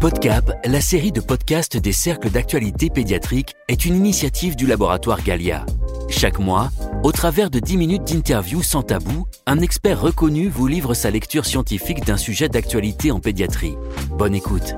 [0.00, 5.64] PodCap, la série de podcasts des cercles d'actualité pédiatrique, est une initiative du laboratoire Galia.
[6.10, 6.70] Chaque mois,
[7.02, 11.46] au travers de 10 minutes d'interview sans tabou, un expert reconnu vous livre sa lecture
[11.46, 13.76] scientifique d'un sujet d'actualité en pédiatrie.
[14.10, 14.74] Bonne écoute.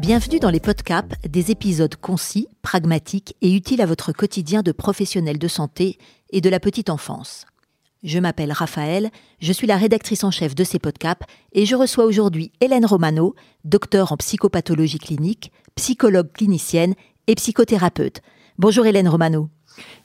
[0.00, 5.38] Bienvenue dans les podcasts, des épisodes concis, pragmatiques et utiles à votre quotidien de professionnel
[5.38, 5.98] de santé
[6.30, 7.46] et de la petite enfance.
[8.02, 9.10] Je m'appelle Raphaël,
[9.40, 11.20] je suis la rédactrice en chef de ces podcasts
[11.52, 13.34] et je reçois aujourd'hui Hélène Romano,
[13.64, 16.94] docteur en psychopathologie clinique, psychologue clinicienne
[17.26, 18.22] et psychothérapeute.
[18.56, 19.50] Bonjour Hélène Romano.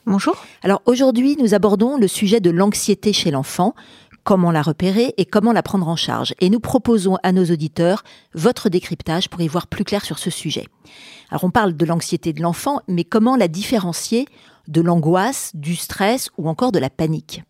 [0.05, 0.35] Bonjour.
[0.61, 3.75] Alors aujourd'hui, nous abordons le sujet de l'anxiété chez l'enfant,
[4.25, 6.34] comment la repérer et comment la prendre en charge.
[6.41, 8.03] Et nous proposons à nos auditeurs
[8.34, 10.65] votre décryptage pour y voir plus clair sur ce sujet.
[11.29, 14.27] Alors on parle de l'anxiété de l'enfant, mais comment la différencier
[14.67, 17.43] de l'angoisse, du stress ou encore de la panique?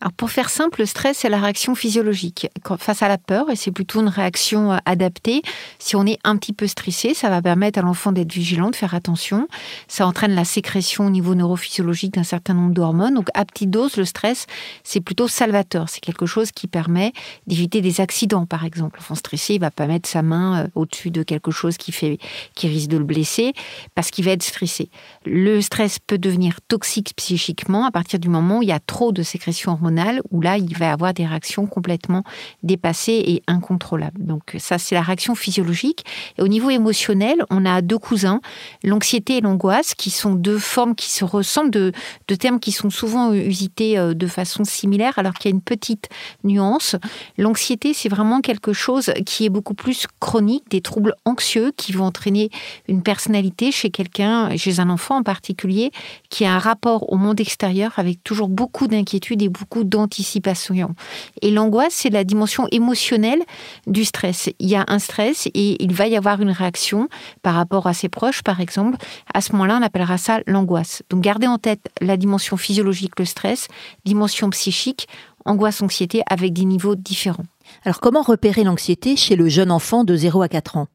[0.00, 2.48] Alors pour faire simple, le stress, c'est la réaction physiologique
[2.78, 5.42] face à la peur, et c'est plutôt une réaction euh, adaptée.
[5.80, 8.76] Si on est un petit peu stressé, ça va permettre à l'enfant d'être vigilant, de
[8.76, 9.48] faire attention.
[9.88, 13.14] Ça entraîne la sécrétion au niveau neurophysiologique d'un certain nombre d'hormones.
[13.14, 14.46] Donc à petite dose, le stress,
[14.84, 15.88] c'est plutôt salvateur.
[15.88, 17.12] C'est quelque chose qui permet
[17.48, 19.00] d'éviter des accidents, par exemple.
[19.00, 22.18] L'enfant stressé, il va pas mettre sa main euh, au-dessus de quelque chose qui fait,
[22.54, 23.52] qui risque de le blesser,
[23.96, 24.90] parce qu'il va être stressé.
[25.26, 29.10] Le stress peut devenir toxique psychiquement à partir du moment où il y a trop
[29.10, 29.87] de sécrétion hormonale
[30.30, 32.24] où là, il va avoir des réactions complètement
[32.62, 34.24] dépassées et incontrôlables.
[34.24, 36.04] Donc ça, c'est la réaction physiologique.
[36.38, 38.40] Et au niveau émotionnel, on a deux cousins,
[38.84, 41.92] l'anxiété et l'angoisse, qui sont deux formes qui se ressemblent, de,
[42.28, 45.62] de termes qui sont souvent usités euh, de façon similaire, alors qu'il y a une
[45.62, 46.08] petite
[46.44, 46.96] nuance.
[47.36, 52.04] L'anxiété, c'est vraiment quelque chose qui est beaucoup plus chronique, des troubles anxieux qui vont
[52.04, 52.50] entraîner
[52.88, 55.90] une personnalité chez quelqu'un, chez un enfant en particulier,
[56.30, 60.94] qui a un rapport au monde extérieur avec toujours beaucoup d'inquiétude et beaucoup d'anticipation.
[61.42, 63.42] Et l'angoisse, c'est la dimension émotionnelle
[63.86, 64.50] du stress.
[64.58, 67.08] Il y a un stress et il va y avoir une réaction
[67.42, 68.96] par rapport à ses proches, par exemple.
[69.32, 71.02] À ce moment-là, on appellera ça l'angoisse.
[71.10, 73.68] Donc gardez en tête la dimension physiologique, le stress,
[74.04, 75.08] dimension psychique,
[75.44, 77.46] angoisse, anxiété, avec des niveaux différents.
[77.84, 80.88] Alors comment repérer l'anxiété chez le jeune enfant de 0 à 4 ans?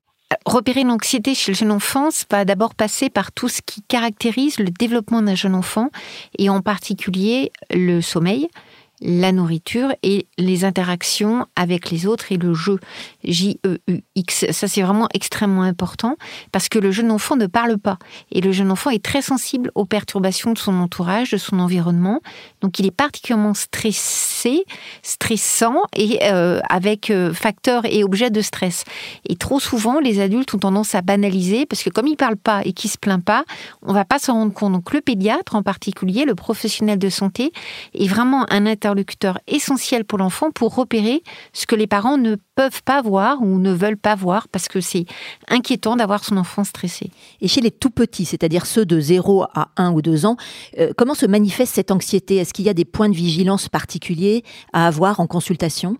[0.45, 4.69] Repérer l'anxiété chez le jeune enfant va d'abord passer par tout ce qui caractérise le
[4.69, 5.89] développement d'un jeune enfant
[6.37, 8.47] et en particulier le sommeil,
[9.03, 12.79] la nourriture et les interactions avec les autres et le jeu.
[13.25, 14.45] J-E-U-X.
[14.51, 16.15] Ça, c'est vraiment extrêmement important
[16.53, 17.99] parce que le jeune enfant ne parle pas.
[18.31, 22.21] Et le jeune enfant est très sensible aux perturbations de son entourage, de son environnement.
[22.61, 24.63] Donc, il est particulièrement stressé,
[25.01, 28.85] stressant et euh, avec euh, facteurs et objets de stress.
[29.27, 32.61] Et trop souvent, les adultes ont tendance à banaliser parce que comme il parle pas
[32.63, 33.43] et qu'il se plaint pas,
[33.81, 34.71] on va pas s'en rendre compte.
[34.71, 37.51] Donc, le pédiatre en particulier, le professionnel de santé,
[37.93, 42.35] est vraiment un interlocuteur interlocuteur essentiel pour l'enfant pour repérer ce que les parents ne
[42.55, 45.05] peuvent pas voir ou ne veulent pas voir parce que c'est
[45.49, 47.09] inquiétant d'avoir son enfant stressé.
[47.41, 50.37] Et chez les tout petits, c'est-à-dire ceux de 0 à 1 ou 2 ans,
[50.79, 52.37] euh, comment se manifeste cette anxiété?
[52.37, 55.97] Est-ce qu'il y a des points de vigilance particuliers à avoir en consultation?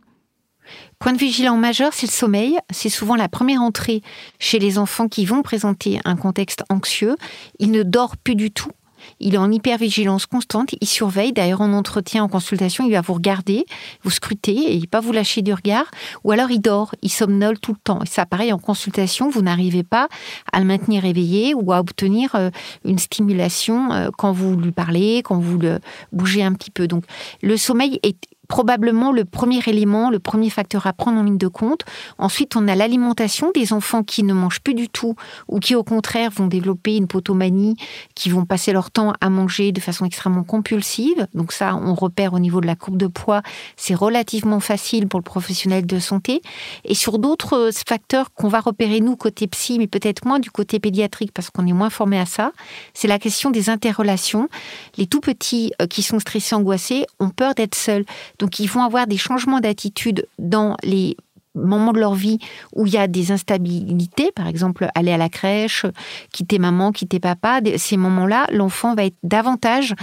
[1.00, 2.58] Point de vigilance majeur, c'est le sommeil.
[2.70, 4.02] C'est souvent la première entrée
[4.40, 7.16] chez les enfants qui vont présenter un contexte anxieux.
[7.60, 8.72] Il ne dort plus du tout
[9.20, 11.34] il est en hypervigilance constante, il surveille.
[11.34, 13.66] D'ailleurs, en entretien, en consultation, il va vous regarder,
[14.04, 15.86] vous scruter et pas vous lâcher du regard.
[16.24, 18.02] Ou alors, il dort, il somnole tout le temps.
[18.04, 20.08] Et ça, pareil, en consultation, vous n'arrivez pas
[20.52, 22.50] à le maintenir éveillé ou à obtenir euh,
[22.86, 25.80] une stimulation euh, quand vous lui parlez, quand vous le
[26.12, 26.88] bougez un petit peu.
[26.88, 27.06] Donc,
[27.42, 28.18] le sommeil est
[28.48, 31.84] probablement le premier élément, le premier facteur à prendre en ligne de compte.
[32.18, 35.16] Ensuite, on a l'alimentation des enfants qui ne mangent plus du tout
[35.48, 37.76] ou qui, au contraire, vont développer une potomanie,
[38.16, 41.28] qui vont passer leur temps à manger de façon extrêmement compulsive.
[41.34, 43.42] Donc ça, on repère au niveau de la courbe de poids,
[43.78, 46.42] c'est relativement facile pour le professionnel de santé.
[46.84, 50.80] Et sur d'autres facteurs qu'on va repérer, nous, côté psy, mais peut-être moins du côté
[50.80, 52.52] pédiatrique, parce qu'on est moins formé à ça,
[52.94, 54.50] c'est la question des interrelations.
[54.98, 58.06] Les tout petits euh, qui sont stressés, angoissés, ont peur d'être seuls.
[58.40, 61.18] Donc ils vont avoir des changements d'attitude dans les
[61.56, 62.40] moments de leur vie
[62.74, 65.86] où il y a des instabilités, par exemple aller à la crèche,
[66.32, 69.94] quitter maman, quitter papa, ces moments-là, l'enfant va être davantage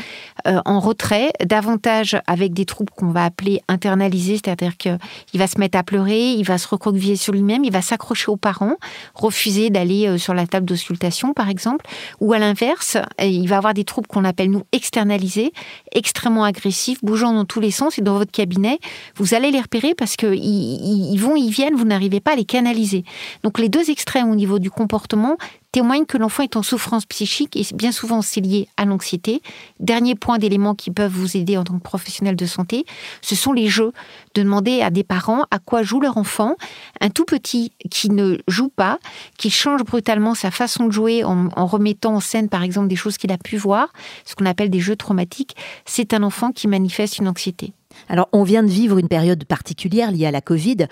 [0.46, 4.98] euh, en retrait, davantage avec des troubles qu'on va appeler internalisés, c'est-à-dire qu'il
[5.34, 8.36] va se mettre à pleurer, il va se recroqueviller sur lui-même, il va s'accrocher aux
[8.36, 8.76] parents,
[9.14, 11.86] refuser d'aller euh, sur la table d'auscultation, par exemple,
[12.20, 15.52] ou à l'inverse, il va avoir des troubles qu'on appelle nous externalisés,
[15.92, 18.78] extrêmement agressifs, bougeant dans tous les sens, et dans votre cabinet,
[19.16, 22.44] vous allez les repérer parce qu'ils ils vont ils viennent, vous n'arrivez pas à les
[22.44, 23.04] canaliser.
[23.42, 25.36] Donc les deux extrêmes au niveau du comportement
[25.72, 29.40] témoignent que l'enfant est en souffrance psychique et bien souvent c'est lié à l'anxiété.
[29.78, 32.84] Dernier point d'éléments qui peuvent vous aider en tant que professionnel de santé,
[33.22, 33.92] ce sont les jeux.
[34.34, 36.54] De demander à des parents à quoi joue leur enfant.
[37.00, 38.98] Un tout petit qui ne joue pas,
[39.38, 42.96] qui change brutalement sa façon de jouer en, en remettant en scène par exemple des
[42.96, 43.92] choses qu'il a pu voir,
[44.24, 47.72] ce qu'on appelle des jeux traumatiques, c'est un enfant qui manifeste une anxiété.
[48.08, 50.86] Alors, on vient de vivre une période particulière liée à la Covid,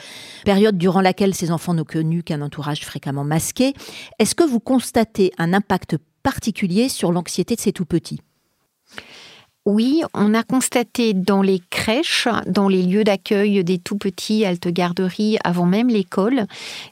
[0.45, 3.75] période durant laquelle ces enfants n'ont connu qu'un entourage fréquemment masqué.
[4.19, 8.21] Est-ce que vous constatez un impact particulier sur l'anxiété de ces tout petits
[9.69, 14.69] oui, on a constaté dans les crèches, dans les lieux d'accueil des tout petits, halte
[14.69, 16.47] garderies, avant même l'école,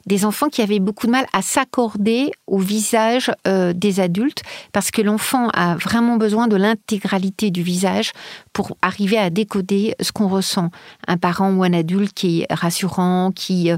[0.05, 4.43] des enfants qui avaient beaucoup de mal à s'accorder au visage euh, des adultes
[4.73, 8.11] parce que l'enfant a vraiment besoin de l'intégralité du visage
[8.53, 10.69] pour arriver à décoder ce qu'on ressent.
[11.07, 13.77] Un parent ou un adulte qui est rassurant, qui euh,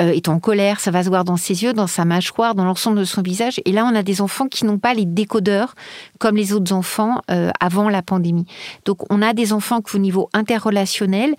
[0.00, 2.64] euh, est en colère, ça va se voir dans ses yeux, dans sa mâchoire, dans
[2.64, 3.60] l'ensemble de son visage.
[3.64, 5.76] Et là, on a des enfants qui n'ont pas les décodeurs
[6.18, 7.20] comme les autres enfants
[7.60, 8.39] avant la pandémie.
[8.84, 11.34] Donc on a des enfants qui au niveau interrelationnel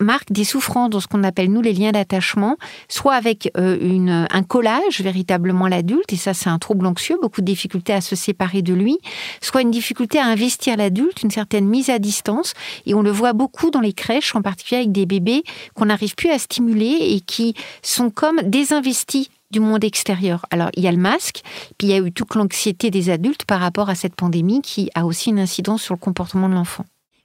[0.00, 2.56] marquent des souffrances dans ce qu'on appelle nous les liens d'attachement,
[2.88, 7.46] soit avec euh, un collage véritablement l'adulte, et ça c'est un trouble anxieux, beaucoup de
[7.46, 8.98] difficultés à se séparer de lui,
[9.40, 12.54] soit une difficulté à investir l'adulte, une certaine mise à distance,
[12.86, 15.42] et on le voit beaucoup dans les crèches, en particulier avec des bébés
[15.74, 20.46] qu'on n'arrive plus à stimuler et qui sont comme désinvestis du monde extérieur.
[20.50, 21.42] Alors, il y a le masque,
[21.78, 24.90] puis il y a eu toute l'anxiété des adultes par rapport à cette pandémie qui
[24.94, 26.84] a aussi une incidence sur le comportement de l'enfant.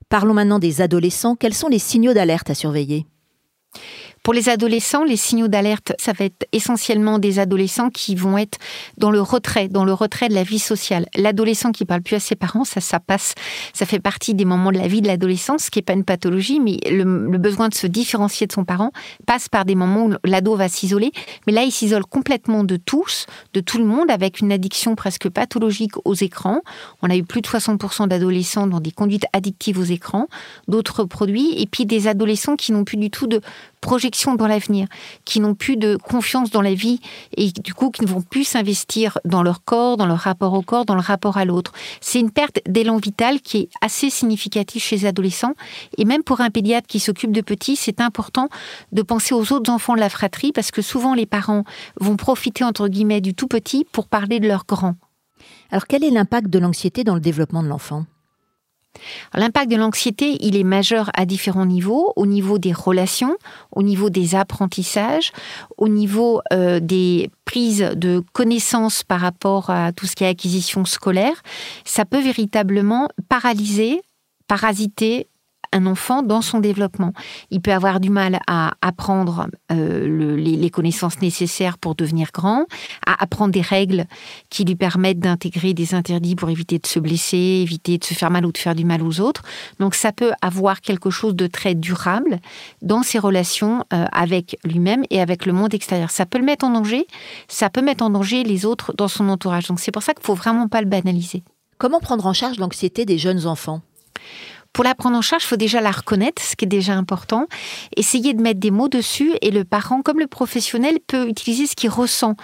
[0.10, 1.36] Parlons maintenant des adolescents.
[1.36, 3.06] Quels sont les signaux d'alerte à surveiller?
[4.24, 8.58] Pour les adolescents, les signaux d'alerte, ça va être essentiellement des adolescents qui vont être
[8.98, 11.08] dans le retrait, dans le retrait de la vie sociale.
[11.16, 13.36] L'adolescent qui parle plus à ses parents, ça, ça passe,
[13.74, 16.06] ça fait partie des moments de la vie de l'adolescence, ce qui n'est pas une
[16.06, 17.04] pathologie, mais le,
[17.38, 18.92] besoin de se différencier de son parent
[19.28, 21.12] passe par des moments où l'ado va s'isoler.
[21.46, 25.28] Mais là, il s'isole complètement de tous, de tout le monde, avec une addiction presque
[25.28, 26.62] pathologique aux écrans.
[27.02, 30.28] On a eu plus de 60% d'adolescents dans des conduites addictives aux écrans,
[30.70, 33.42] d'autres produits, et puis des adolescents qui n'ont plus du tout de
[33.84, 34.88] projection dans l'avenir,
[35.26, 37.02] qui n'ont plus de confiance dans la vie
[37.36, 40.62] et du coup qui ne vont plus s'investir dans leur corps, dans leur rapport au
[40.62, 41.74] corps, dans le rapport à l'autre.
[42.00, 45.54] C'est une perte d'élan vital qui est assez significative chez les adolescents
[45.98, 48.48] et même pour un pédiatre qui s'occupe de petits, c'est important
[48.94, 51.66] de penser aux autres enfants de la fratrie parce que souvent les parents
[52.00, 54.96] vont profiter entre guillemets du tout petit pour parler de leurs grands.
[55.72, 58.06] Alors quel est l'impact de l'anxiété dans le développement de l'enfant?
[59.34, 63.38] L'impact de l'anxiété, il est majeur à différents niveaux, au niveau des relations,
[63.72, 65.32] au niveau des apprentissages,
[65.78, 70.86] au niveau euh, des prises de connaissances par rapport à tout ce qui est acquisition
[70.86, 71.42] scolaire.
[71.86, 74.02] Ça peut véritablement paralyser,
[74.48, 75.28] parasiter
[75.74, 77.14] un enfant dans son développement.
[77.52, 82.66] Il peut avoir du mal à apprendre euh, les, connaissances nécessaires pour devenir grand,
[83.06, 84.06] à apprendre des règles
[84.50, 88.32] qui lui permettent d'intégrer des interdits pour éviter de se blesser, éviter de se faire
[88.32, 89.44] mal ou de faire du mal aux autres.
[89.80, 92.40] Donc ça peut avoir quelque chose de très durable
[92.82, 96.10] dans ses relations euh, avec lui-même et avec le monde extérieur.
[96.10, 97.08] Ça peut le mettre en danger,
[97.48, 99.68] ça peut mettre en danger les autres dans son entourage.
[99.68, 101.44] Donc c'est pour ça qu'il faut vraiment pas le banaliser.
[101.78, 103.82] Comment prendre en charge l'anxiété des jeunes enfants?
[104.74, 107.48] Pour la prendre en charge, il faut déjà la reconnaître, ce qui est déjà important.
[107.96, 111.76] Essayer de mettre des mots dessus et le parent, comme le professionnel, peut utiliser ce
[111.76, 112.36] qu'il ressent.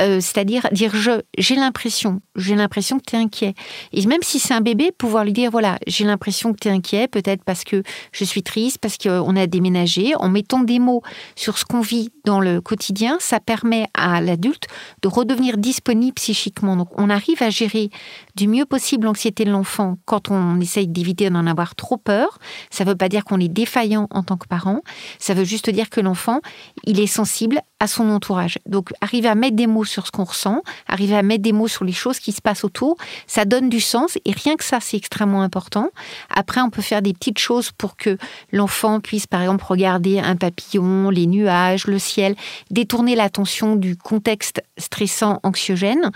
[0.00, 3.54] Euh, c'est-à-dire dire je, j'ai l'impression, j'ai l'impression que tu es inquiet.
[3.92, 6.70] Et même si c'est un bébé, pouvoir lui dire voilà, j'ai l'impression que tu es
[6.70, 7.82] inquiet, peut-être parce que
[8.12, 10.14] je suis triste, parce qu'on a déménagé.
[10.16, 11.02] En mettant des mots
[11.34, 14.68] sur ce qu'on vit dans le quotidien, ça permet à l'adulte
[15.02, 16.76] de redevenir disponible psychiquement.
[16.76, 17.90] Donc on arrive à gérer
[18.36, 22.38] du mieux possible l'anxiété de l'enfant quand on essaye d'éviter d'en trop peur.
[22.70, 24.80] Ça ne veut pas dire qu'on est défaillant en tant que parent.
[25.18, 26.40] Ça veut juste dire que l'enfant,
[26.84, 28.58] il est sensible à son entourage.
[28.66, 31.68] Donc, arriver à mettre des mots sur ce qu'on ressent, arriver à mettre des mots
[31.68, 34.78] sur les choses qui se passent autour, ça donne du sens et rien que ça,
[34.80, 35.90] c'est extrêmement important.
[36.30, 38.18] Après, on peut faire des petites choses pour que
[38.52, 42.36] l'enfant puisse, par exemple, regarder un papillon, les nuages, le ciel,
[42.70, 46.10] détourner l'attention du contexte stressant, anxiogène,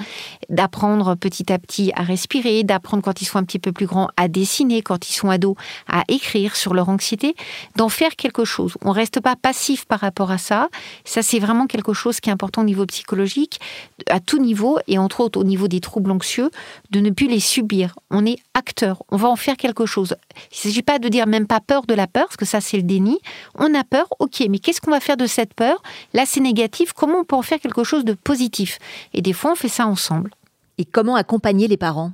[0.48, 4.08] d'apprendre petit à petit à respirer, d'apprendre quand ils sont un petit peu plus grands
[4.16, 5.45] à dessiner, quand ils sont ados
[5.86, 7.36] à écrire sur leur anxiété,
[7.76, 8.76] d'en faire quelque chose.
[8.82, 10.68] On reste pas passif par rapport à ça.
[11.04, 13.60] Ça, c'est vraiment quelque chose qui est important au niveau psychologique,
[14.08, 16.50] à tout niveau, et entre autres au niveau des troubles anxieux,
[16.90, 17.94] de ne plus les subir.
[18.10, 20.16] On est acteur, on va en faire quelque chose.
[20.34, 22.60] Il ne s'agit pas de dire même pas peur de la peur, parce que ça
[22.60, 23.18] c'est le déni.
[23.54, 25.82] On a peur, ok, mais qu'est-ce qu'on va faire de cette peur?
[26.14, 28.78] Là c'est négatif, comment on peut en faire quelque chose de positif?
[29.12, 30.30] Et des fois on fait ça ensemble.
[30.78, 32.12] Et comment accompagner les parents?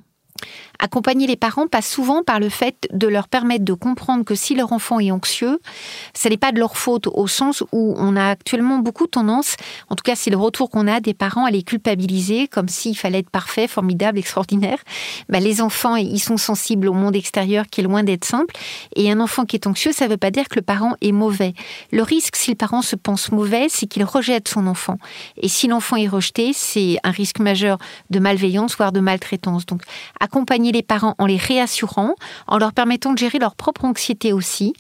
[0.84, 4.56] Accompagner les parents passe souvent par le fait de leur permettre de comprendre que si
[4.56, 5.60] leur enfant est anxieux,
[6.12, 9.54] ce n'est pas de leur faute au sens où on a actuellement beaucoup tendance,
[9.90, 12.98] en tout cas c'est le retour qu'on a des parents à les culpabiliser comme s'il
[12.98, 14.78] fallait être parfait, formidable, extraordinaire.
[15.28, 18.52] Bah, les enfants, ils sont sensibles au monde extérieur qui est loin d'être simple.
[18.96, 21.12] Et un enfant qui est anxieux, ça ne veut pas dire que le parent est
[21.12, 21.54] mauvais.
[21.92, 24.98] Le risque, si le parent se pense mauvais, c'est qu'il rejette son enfant.
[25.36, 27.78] Et si l'enfant est rejeté, c'est un risque majeur
[28.10, 29.64] de malveillance, voire de maltraitance.
[29.66, 29.82] Donc
[30.18, 32.14] accompagner les parents en les réassurant,
[32.47, 34.73] en leur permettant de gérer leur propre anxiété aussi,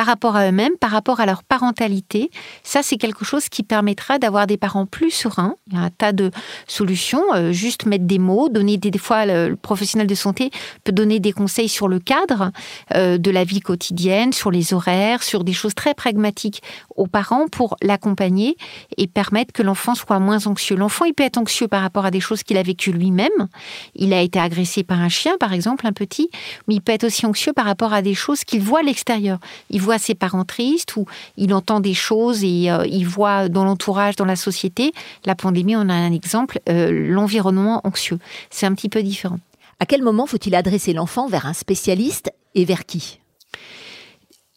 [0.00, 2.30] par rapport à eux-mêmes, par rapport à leur parentalité.
[2.62, 5.56] Ça, c'est quelque chose qui permettra d'avoir des parents plus sereins.
[5.66, 6.30] Il y a un tas de
[6.66, 7.22] solutions.
[7.34, 10.52] Euh, juste mettre des mots, donner des, fois, le, professionnel de santé
[10.84, 12.50] peut donner des conseils sur le cadre
[12.94, 16.62] euh, de la vie quotidienne, sur les horaires, sur des choses très pragmatiques
[16.96, 18.56] aux parents pour l'accompagner
[18.96, 20.76] et permettre que l'enfant soit moins anxieux.
[20.76, 23.48] L'enfant, il peut être anxieux par rapport à des choses qu'il a vécues lui-même.
[23.94, 26.30] Il a été agressé par un chien, par exemple, un petit,
[26.68, 29.38] mais il peut être aussi anxieux par rapport à des choses qu'il voit à l'extérieur.
[29.68, 31.06] Il voit ses parents tristes ou
[31.36, 34.92] il entend des choses et euh, il voit dans l'entourage, dans la société,
[35.24, 38.18] la pandémie, on a un exemple, euh, l'environnement anxieux.
[38.50, 39.38] C'est un petit peu différent.
[39.78, 43.20] À quel moment faut-il adresser l'enfant vers un spécialiste et vers qui?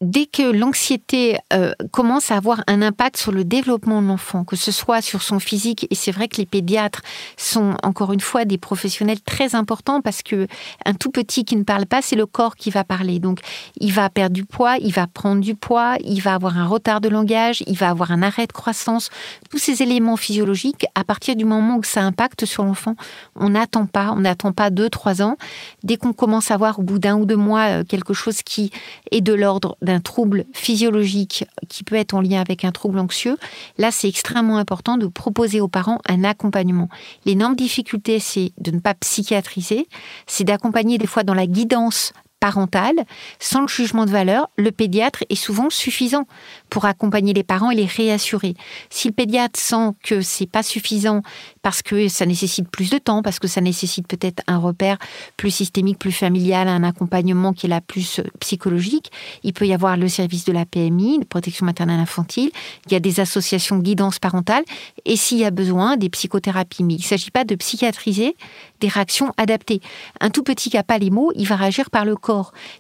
[0.04, 4.56] Dès que l'anxiété euh, commence à avoir un impact sur le développement de l'enfant, que
[4.56, 7.02] ce soit sur son physique, et c'est vrai que les pédiatres
[7.38, 10.48] sont encore une fois des professionnels très importants parce que
[10.86, 13.20] un tout petit qui ne parle pas, c'est le corps qui va parler.
[13.20, 13.40] Donc,
[13.80, 17.02] il va perdre du poids, il va prendre du poids, il va avoir un retard
[17.02, 19.10] de langage, il va avoir un arrêt de croissance.
[19.50, 22.96] Tous ces éléments physiologiques, à partir du moment où ça impacte sur l'enfant,
[23.36, 25.38] on n'attend pas, on n'attend pas deux, trois ans.
[25.84, 28.72] Dès qu'on commence à voir au bout d'un ou deux mois euh, quelque chose qui
[29.12, 33.00] est de l'ordre d'un un trouble physiologique qui peut être en lien avec un trouble
[33.00, 33.38] anxieux,
[33.78, 36.90] là, c'est extrêmement important de proposer aux parents un accompagnement.
[37.26, 39.88] L'énorme difficulté, c'est de ne pas psychiatriser,
[40.28, 43.06] c'est d'accompagner des fois dans la guidance parentale,
[43.40, 46.28] sans le jugement de valeur, le pédiatre est souvent suffisant
[46.70, 48.54] pour accompagner les parents et les réassurer.
[48.90, 51.22] Si le pédiatre sent que c'est pas suffisant
[51.62, 54.98] parce que ça nécessite plus de temps, parce que ça nécessite peut-être un repère
[55.38, 59.10] plus systémique, plus familial, un accompagnement qui est là plus euh, psychologique,
[59.44, 62.52] il peut y avoir le service de la PMI, de protection maternelle infantile,
[62.88, 64.66] il y a des associations de guidance parentale
[65.06, 66.84] et s'il y a besoin, des psychothérapies.
[66.84, 68.36] Mais il ne s'agit pas de psychiatriser
[68.82, 69.80] des réactions adaptées.
[70.20, 72.33] Un tout petit qui n'a pas les mots, il va réagir par le corps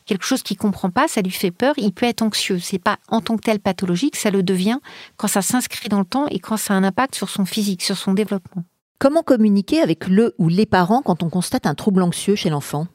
[0.05, 2.59] quelque chose qu'il comprend pas, ça lui fait peur, il peut être anxieux.
[2.59, 4.79] C'est pas en tant que tel pathologique, ça le devient
[5.17, 7.83] quand ça s'inscrit dans le temps et quand ça a un impact sur son physique,
[7.83, 8.63] sur son développement.
[8.99, 12.87] Comment communiquer avec le ou les parents quand on constate un trouble anxieux chez l'enfant?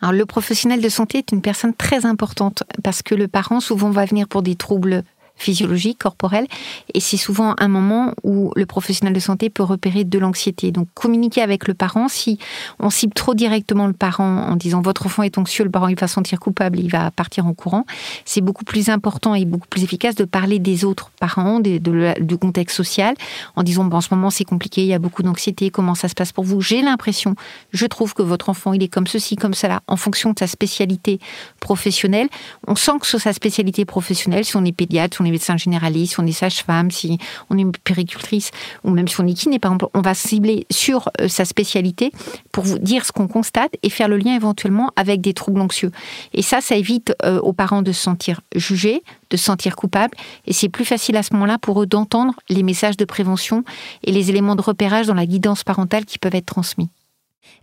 [0.00, 3.90] Alors, le professionnel de santé est une personne très importante parce que le parent souvent
[3.90, 5.02] va venir pour des troubles
[5.40, 6.46] physiologique, corporelle.
[6.94, 10.70] Et c'est souvent un moment où le professionnel de santé peut repérer de l'anxiété.
[10.70, 12.38] Donc communiquer avec le parent, si
[12.78, 15.98] on cible trop directement le parent en disant votre enfant est anxieux, le parent il
[15.98, 17.86] va se sentir coupable, il va partir en courant,
[18.24, 22.76] c'est beaucoup plus important et beaucoup plus efficace de parler des autres parents, du contexte
[22.76, 23.14] social,
[23.56, 26.14] en disant en ce moment c'est compliqué, il y a beaucoup d'anxiété, comment ça se
[26.14, 26.60] passe pour vous?
[26.60, 27.34] J'ai l'impression,
[27.72, 30.46] je trouve que votre enfant il est comme ceci, comme cela, en fonction de sa
[30.46, 31.18] spécialité
[31.60, 32.28] professionnelle.
[32.66, 35.56] On sent que sur sa spécialité professionnelle, si on est pédiatre, si on est médecin
[35.56, 37.18] généraliste, si on est sage-femme, si
[37.50, 38.50] on est péricultrice,
[38.84, 42.12] ou même si on est kiné, par exemple, on va cibler sur euh, sa spécialité
[42.52, 45.90] pour vous dire ce qu'on constate et faire le lien éventuellement avec des troubles anxieux.
[46.32, 50.16] Et ça, ça évite euh, aux parents de se sentir jugés, de se sentir coupables,
[50.46, 53.64] et c'est plus facile à ce moment-là pour eux d'entendre les messages de prévention
[54.04, 56.88] et les éléments de repérage dans la guidance parentale qui peuvent être transmis.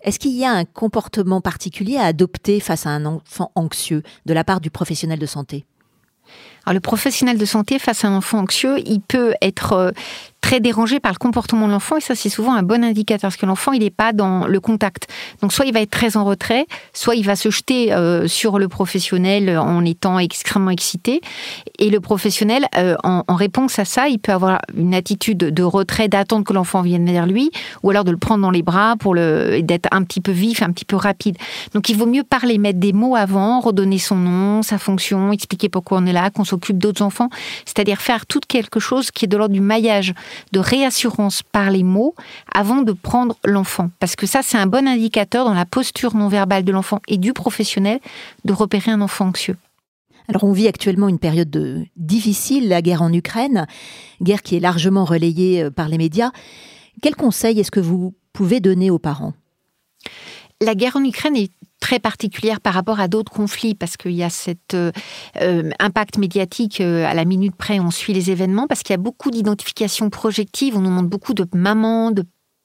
[0.03, 4.33] Est-ce qu'il y a un comportement particulier à adopter face à un enfant anxieux de
[4.33, 5.65] la part du professionnel de santé?
[6.67, 9.91] Alors, le professionnel de santé face à un enfant anxieux, il peut être euh,
[10.47, 13.35] très dérangé par le comportement de l'enfant et ça c'est souvent un bon indicateur parce
[13.35, 15.09] que l'enfant il n'est pas dans le contact.
[15.41, 18.57] Donc soit il va être très en retrait, soit il va se jeter euh, sur
[18.57, 21.19] le professionnel en étant extrêmement excité
[21.79, 26.07] et le professionnel euh, en, réponse à ça il peut avoir une attitude de retrait,
[26.07, 27.51] d'attendre que l'enfant vienne vers lui
[27.83, 30.61] ou alors de le prendre dans les bras pour le d'être un petit peu vif,
[30.61, 31.35] un petit peu rapide.
[31.73, 35.67] Donc il vaut mieux parler, mettre des mots avant, redonner son nom, sa fonction, expliquer
[35.67, 37.27] pourquoi on est là, qu'on s'occupe d'autres enfants,
[37.65, 40.13] c'est-à-dire faire tout quelque chose qui est de l'ordre du maillage
[40.51, 42.15] de réassurance par les mots
[42.53, 43.89] avant de prendre l'enfant.
[44.00, 47.17] Parce que ça, c'est un bon indicateur dans la posture non verbale de l'enfant et
[47.17, 48.00] du professionnel
[48.46, 49.58] de repérer un enfant anxieux.
[50.29, 53.65] Alors on vit actuellement une période difficile, la guerre en Ukraine,
[54.22, 56.32] guerre qui est largement relayée euh, par les médias.
[57.01, 59.34] Quels conseils est-ce que vous pouvez donner aux parents?
[60.60, 64.24] La guerre en Ukraine est très particulière par rapport à d'autres conflits parce qu'il y
[64.24, 64.91] a cet euh,
[65.41, 69.00] euh, impact médiatique euh, à la minute près, on suit les événements parce qu'il y
[69.00, 72.24] a beaucoup d'identifications projectives, on nous montre beaucoup de mamans, de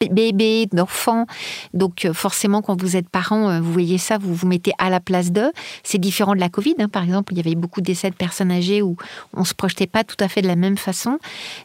[0.08, 1.26] bébés, d'enfants.
[1.74, 4.90] Donc euh, forcément, quand vous êtes parent, euh, vous voyez ça, vous vous mettez à
[4.90, 5.52] la place d'eux.
[5.82, 6.74] C'est différent de la Covid.
[6.78, 6.88] Hein.
[6.88, 8.96] Par exemple, il y avait beaucoup de décès de personnes âgées où
[9.34, 11.18] on se projetait pas tout à fait de la même façon.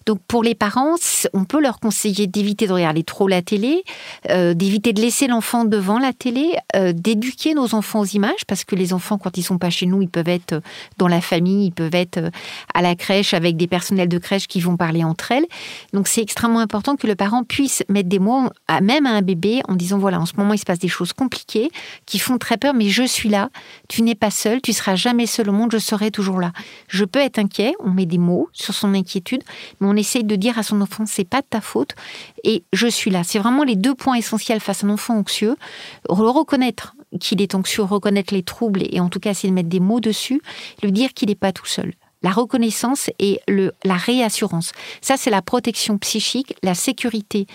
[0.06, 0.96] Donc pour les parents,
[1.34, 3.84] on peut leur conseiller d'éviter de regarder trop la télé,
[4.30, 6.54] euh, d'éviter de laisser l'enfant devant la télé,
[6.94, 10.02] d'éduquer nos enfants aux images, parce que les enfants, quand ils sont pas chez nous,
[10.02, 10.62] ils peuvent être
[10.98, 12.32] dans la famille, ils peuvent être
[12.74, 15.46] à la crèche avec des personnels de crèche qui vont parler entre elles.
[15.94, 18.27] Donc c'est extrêmement important que le parent puisse mettre des mots,
[18.82, 21.14] même à un bébé, en disant voilà, en ce moment il se passe des choses
[21.14, 21.70] compliquées
[22.06, 23.50] qui font très peur, mais je suis là.
[23.88, 26.52] Tu n'es pas seul, tu seras jamais seul au monde, je serai toujours là.
[26.88, 29.44] Je peux être inquiet, on met des mots sur son inquiétude,
[29.80, 31.96] mais on essaye de dire à son enfant c'est pas de ta faute
[32.44, 33.24] et je suis là.
[33.24, 35.56] C'est vraiment les deux points essentiels face à un enfant anxieux.
[36.10, 39.70] Le reconnaître qu'il est anxieux, reconnaître les troubles et en tout cas essayer de mettre
[39.70, 40.42] des mots dessus,
[40.84, 41.94] lui dire qu'il n'est pas tout seul
[42.24, 44.72] la reconnaissance et le, la réassurance.
[45.02, 47.48] Ça, c'est la protection psychique, la sécurité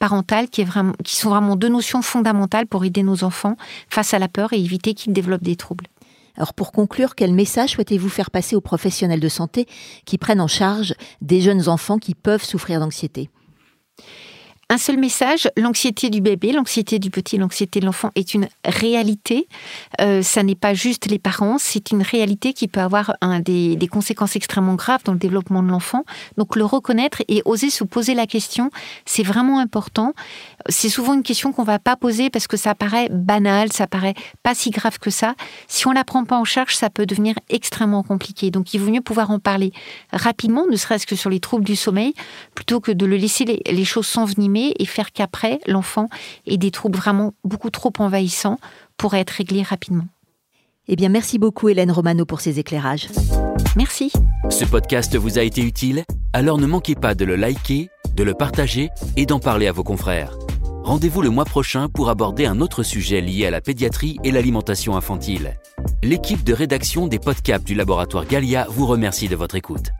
[0.00, 3.56] parentale, qui, est vraiment, qui sont vraiment deux notions fondamentales pour aider nos enfants
[3.88, 5.86] face à la peur et éviter qu'ils développent des troubles.
[6.36, 9.66] Alors pour conclure, quel message souhaitez-vous faire passer aux professionnels de santé
[10.06, 13.30] qui prennent en charge des jeunes enfants qui peuvent souffrir d'anxiété?
[14.70, 19.48] Un seul message, l'anxiété du bébé, l'anxiété du petit, l'anxiété de l'enfant est une réalité.
[20.00, 24.36] Euh, ça n'est pas juste les parents, c'est une réalité qui peut avoir des, conséquences
[24.36, 26.04] extrêmement graves dans le développement de l'enfant.
[26.38, 28.70] Donc le reconnaître et oser se poser la question,
[29.06, 30.14] c'est vraiment important.
[30.68, 34.14] C'est souvent une question qu'on va pas poser parce que ça paraît banal, ça paraît
[34.44, 35.34] pas si grave que ça.
[35.66, 38.52] Si on la prend pas en charge, ça peut devenir extrêmement compliqué.
[38.52, 39.72] Donc il vaut mieux pouvoir en parler
[40.12, 42.14] rapidement, ne serait-ce que sur les troubles du sommeil,
[42.54, 46.08] plutôt que de le laisser les choses s'envenimer et faire qu'après, l'enfant
[46.46, 48.58] ait des troubles vraiment beaucoup trop envahissants
[48.96, 50.06] pour être réglés rapidement.
[50.88, 53.08] Eh bien, merci beaucoup Hélène Romano pour ces éclairages.
[53.76, 54.12] Merci.
[54.50, 56.04] Ce podcast vous a été utile?
[56.32, 59.84] Alors ne manquez pas de le liker, de le partager et d'en parler à vos
[59.84, 60.36] confrères.
[60.82, 64.96] Rendez-vous le mois prochain pour aborder un autre sujet lié à la pédiatrie et l'alimentation
[64.96, 65.56] infantile.
[66.02, 69.92] L'équipe de rédaction des podcasts du laboratoire Galia vous remercie de votre écoute.